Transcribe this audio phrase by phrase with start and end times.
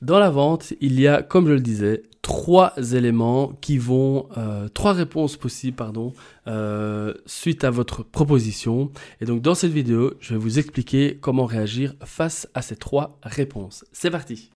[0.00, 4.68] Dans la vente, il y a, comme je le disais, trois éléments qui vont, euh,
[4.68, 6.12] trois réponses possibles, pardon,
[6.46, 8.92] euh, suite à votre proposition.
[9.20, 13.18] Et donc dans cette vidéo, je vais vous expliquer comment réagir face à ces trois
[13.24, 13.84] réponses.
[13.92, 14.50] C'est parti.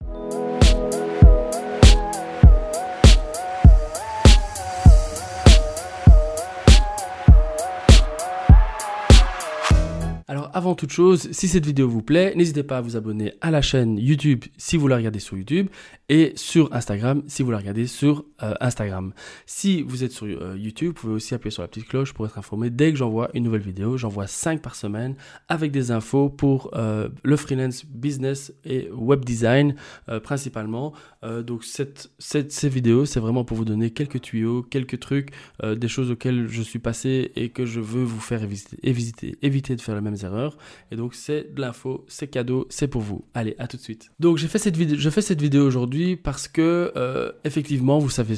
[10.62, 13.62] Avant toute chose, si cette vidéo vous plaît, n'hésitez pas à vous abonner à la
[13.62, 15.66] chaîne YouTube si vous la regardez sur YouTube
[16.08, 19.12] et sur Instagram si vous la regardez sur euh, Instagram.
[19.44, 22.26] Si vous êtes sur euh, YouTube, vous pouvez aussi appuyer sur la petite cloche pour
[22.26, 23.96] être informé dès que j'envoie une nouvelle vidéo.
[23.96, 25.16] J'envoie 5 par semaine
[25.48, 29.74] avec des infos pour euh, le freelance business et web design
[30.22, 30.92] principalement.
[31.22, 35.30] donc cette, cette, ces vidéos, c'est vraiment pour vous donner quelques tuyaux, quelques trucs,
[35.62, 39.94] des choses auxquelles je suis passé et que je veux vous faire éviter, de faire
[39.94, 40.51] les mêmes erreurs.
[40.90, 43.24] Et donc c'est de l'info, c'est cadeau, c'est pour vous.
[43.34, 44.10] Allez, à tout de suite.
[44.20, 48.10] Donc j'ai fait cette vidéo, je fais cette vidéo aujourd'hui parce que euh, effectivement, vous
[48.10, 48.36] savez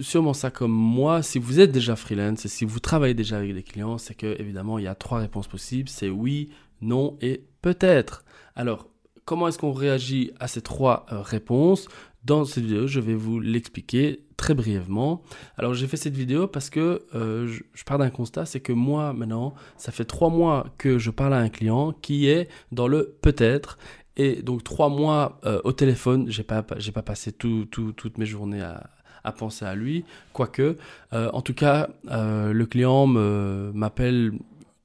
[0.00, 1.22] sûrement ça comme moi.
[1.22, 4.40] Si vous êtes déjà freelance et si vous travaillez déjà avec des clients, c'est que
[4.40, 5.88] évidemment il y a trois réponses possibles.
[5.88, 6.50] C'est oui,
[6.80, 8.24] non et peut-être.
[8.56, 8.88] Alors
[9.24, 11.88] comment est-ce qu'on réagit à ces trois euh, réponses?
[12.24, 15.20] Dans cette vidéo, je vais vous l'expliquer très brièvement.
[15.58, 19.12] Alors j'ai fait cette vidéo parce que euh, je, pars d'un constat, c'est que moi
[19.12, 23.18] maintenant, ça fait trois mois que je parle à un client qui est dans le
[23.20, 23.76] peut-être.
[24.16, 28.88] Et donc trois mois euh, au téléphone, j'ai pas pas passé toutes mes journées à,
[29.24, 30.76] à penser à lui, quoique.
[31.12, 34.32] Euh, en tout cas, le client m'appelle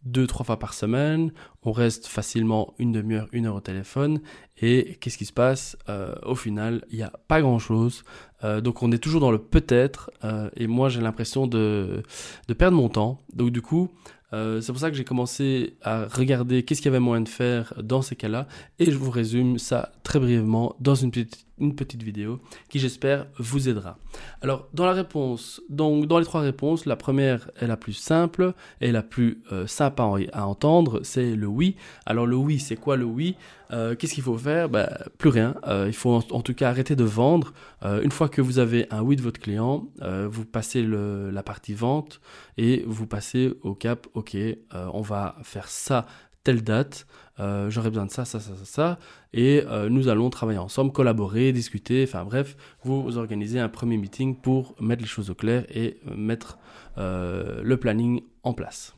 [0.05, 1.31] deux, trois fois par semaine.
[1.63, 4.21] On reste facilement une demi-heure, une heure au téléphone.
[4.61, 5.77] Et qu'est-ce qui se passe?
[5.89, 8.03] Euh, Au final, il n'y a pas grand-chose.
[8.43, 10.11] Euh, donc on est toujours dans le peut-être.
[10.23, 12.03] Euh, et moi, j'ai l'impression de,
[12.47, 13.21] de perdre mon temps.
[13.33, 13.89] Donc du coup,
[14.33, 17.73] c'est pour ça que j'ai commencé à regarder qu'est-ce qu'il y avait moyen de faire
[17.81, 18.47] dans ces cas-là.
[18.79, 23.27] Et je vous résume ça très brièvement dans une petite une petite vidéo qui j'espère
[23.37, 23.97] vous aidera.
[24.41, 28.53] Alors dans la réponse, donc dans les trois réponses, la première est la plus simple
[28.81, 31.75] et la plus euh, sympa à entendre, c'est le oui.
[32.05, 33.35] Alors le oui, c'est quoi le oui?
[33.71, 34.69] Euh, Qu'est-ce qu'il faut faire?
[34.69, 34.87] Ben,
[35.17, 35.55] Plus rien.
[35.67, 37.53] Euh, il faut en, tout cas arrêter de vendre.
[37.83, 39.87] une fois que vous avez un oui de votre client,
[40.29, 42.19] vous passez la partie vente
[42.57, 44.37] et vous passez au cap, ok,
[44.71, 46.05] on va faire ça
[46.43, 47.07] telle date,
[47.39, 48.99] euh, j'aurai besoin de ça, ça, ça, ça, ça,
[49.33, 54.35] et euh, nous allons travailler ensemble, collaborer, discuter, enfin bref, vous, organisez un premier meeting
[54.35, 56.57] pour mettre les choses au clair et mettre
[56.97, 58.95] euh, le planning en place.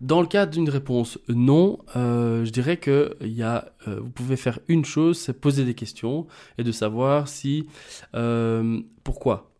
[0.00, 3.16] Dans le cas d'une réponse non, je dirais que
[3.86, 6.26] vous pouvez faire une chose, c'est poser des questions
[6.58, 7.66] et de savoir si
[9.04, 9.52] pourquoi.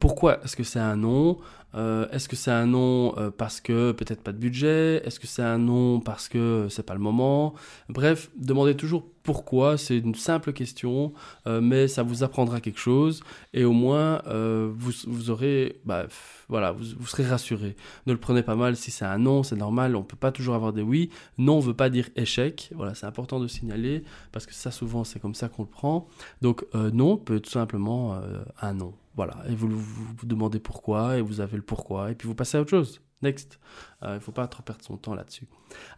[0.00, 1.38] pourquoi est-ce que c'est un non
[1.74, 5.02] euh, est-ce que c'est un nom euh, parce que peut-être pas de budget?
[5.04, 7.54] Est-ce que c'est un nom parce que c'est pas le moment?
[7.88, 9.76] Bref, demandez toujours pourquoi.
[9.76, 11.12] C'est une simple question,
[11.46, 16.06] euh, mais ça vous apprendra quelque chose et au moins vous, vous, aurez, bah,
[16.48, 17.76] voilà, vous, vous, serez rassuré.
[18.06, 19.96] Ne le prenez pas mal si c'est un non, c'est normal.
[19.96, 21.10] On peut pas toujours avoir des oui.
[21.38, 22.70] Non veut pas dire échec.
[22.74, 26.06] Voilà, c'est important de signaler parce que ça souvent c'est comme ça qu'on le prend.
[26.42, 28.20] Donc non peut tout simplement
[28.60, 28.94] un non.
[29.16, 32.58] Voilà, et vous, vous, demandez pourquoi, et vous avez le pourquoi, et puis vous passez
[32.58, 33.00] à autre chose.
[33.24, 33.58] Next.
[34.02, 35.48] Euh, il ne faut pas trop perdre son temps là-dessus.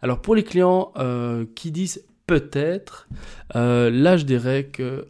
[0.01, 3.07] Alors pour les clients euh, qui disent peut-être,
[3.55, 5.07] euh, là je dirais que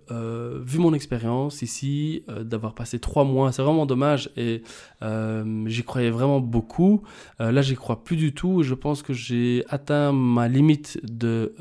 [0.63, 4.62] vu mon expérience ici, d'avoir passé trois mois, c'est vraiment dommage et
[5.01, 7.03] j'y croyais vraiment beaucoup.
[7.39, 8.63] là j'y crois plus du tout.
[8.63, 11.56] Je pense que j'ai atteint ma limite de,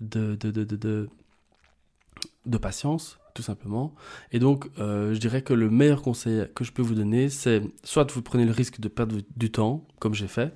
[0.00, 1.08] de, de, de, de,
[2.46, 3.94] de patience tout simplement.
[4.32, 7.62] Et donc, euh, je dirais que le meilleur conseil que je peux vous donner, c'est
[7.82, 10.54] soit vous prenez le risque de perdre du temps, comme j'ai fait,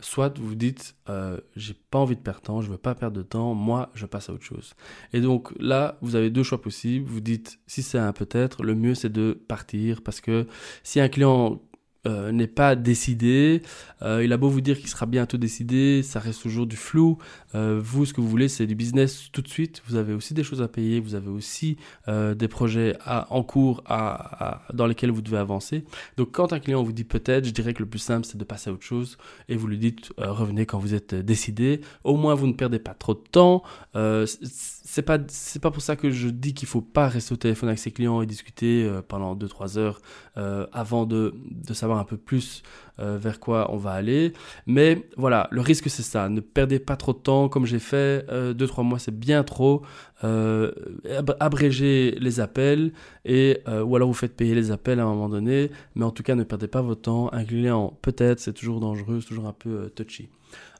[0.00, 3.16] soit vous dites, euh, j'ai pas envie de perdre de temps, je veux pas perdre
[3.16, 4.74] de temps, moi, je passe à autre chose.
[5.12, 7.08] Et donc là, vous avez deux choix possibles.
[7.08, 10.46] Vous dites, si c'est un peut-être, le mieux c'est de partir parce que
[10.82, 11.62] si un client
[12.06, 13.62] euh, n'est pas décidé.
[14.02, 17.16] Euh, il a beau vous dire qu'il sera bientôt décidé, ça reste toujours du flou.
[17.54, 19.82] Euh, vous, ce que vous voulez, c'est du business tout de suite.
[19.86, 23.82] Vous avez aussi des choses à payer, vous avez aussi des projets en cours
[24.72, 25.84] dans lesquels vous devez avancer.
[26.16, 28.44] Donc, quand un client vous dit peut-être, je dirais que le plus simple, c'est de
[28.44, 29.16] passer à autre chose
[29.48, 31.80] et vous lui dites revenez quand vous êtes décidé.
[32.02, 33.62] Au moins, vous ne perdez pas trop de temps.
[33.94, 37.70] c'est pas c'est pas pour ça que je dis qu'il faut pas rester au téléphone
[37.70, 40.00] avec ses clients et discuter pendant 2-3 heures
[40.72, 42.62] avant de, de savoir un peu plus
[43.00, 44.32] euh, vers quoi on va aller.
[44.66, 46.28] Mais voilà, le risque c'est ça.
[46.28, 48.26] Ne perdez pas trop de temps comme j'ai fait.
[48.28, 49.82] 2-3 euh, mois c'est bien trop.
[50.22, 50.72] Euh,
[51.40, 52.92] abrégez les appels
[53.24, 55.70] et ou alors vous faites payer les appels à un moment donné.
[55.94, 57.32] Mais en tout cas ne perdez pas votre temps.
[57.32, 60.28] Un client peut-être c'est toujours dangereux, c'est toujours un peu touchy.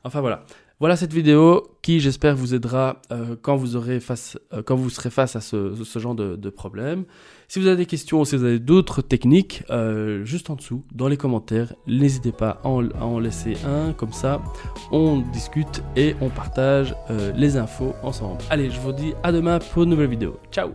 [0.03, 0.45] Enfin voilà.
[0.81, 4.89] Voilà cette vidéo qui, j'espère, vous aidera euh, quand, vous aurez face, euh, quand vous
[4.89, 7.05] serez face à ce, genre de, problème.
[7.47, 11.07] Si vous avez des questions, si vous avez d'autres techniques, euh, juste en dessous, dans
[11.07, 13.93] les commentaires, n'hésitez pas à en, laisser un.
[13.93, 14.41] Comme ça,
[14.91, 16.93] on discute et on partage
[17.35, 18.41] les infos ensemble.
[18.49, 20.37] Allez, je vous dis à demain pour une nouvelle vidéo.
[20.51, 20.71] Ciao